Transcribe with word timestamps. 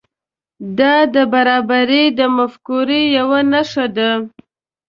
دا 0.79 0.95
د 1.15 1.17
برابري 1.33 2.03
د 2.19 2.21
مفکورې 2.37 3.01
یو 3.17 3.29
نښه 3.51 3.85
ده. 3.97 4.11